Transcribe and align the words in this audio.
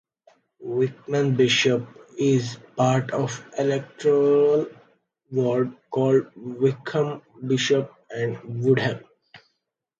Wickham 0.63 1.35
Bishops 1.35 1.87
is 2.17 2.57
part 2.75 3.11
of 3.11 3.45
the 3.51 3.61
electoral 3.65 4.65
ward 5.31 5.77
called 5.91 6.25
Wickham 6.35 7.21
Bishops 7.47 7.93
and 8.09 8.39
Woodham. 8.63 9.03